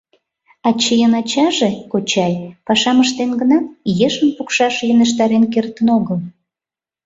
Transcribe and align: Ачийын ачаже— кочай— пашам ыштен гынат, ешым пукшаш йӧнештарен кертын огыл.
Ачийын 0.69 1.13
ачаже— 1.19 1.71
кочай— 1.91 2.33
пашам 2.65 2.97
ыштен 3.03 3.31
гынат, 3.39 3.65
ешым 4.07 4.29
пукшаш 4.35 4.75
йӧнештарен 4.87 5.43
кертын 5.53 5.87
огыл. 5.97 6.19